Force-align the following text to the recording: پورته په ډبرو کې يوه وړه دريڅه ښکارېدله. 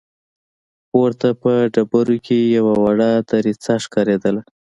پورته 0.89 1.29
په 1.41 1.51
ډبرو 1.73 2.17
کې 2.25 2.37
يوه 2.57 2.73
وړه 2.83 3.09
دريڅه 3.31 3.73
ښکارېدله. 3.83 4.41